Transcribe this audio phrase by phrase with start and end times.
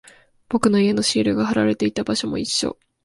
[0.49, 2.75] 僕の家のシールが貼られていた場所も一緒。